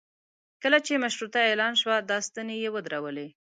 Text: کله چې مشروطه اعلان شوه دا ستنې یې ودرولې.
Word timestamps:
کله 0.63 0.77
چې 0.85 1.01
مشروطه 1.03 1.39
اعلان 1.49 1.73
شوه 1.81 1.95
دا 2.09 2.17
ستنې 2.27 2.55
یې 2.63 2.69
ودرولې. 2.75 3.27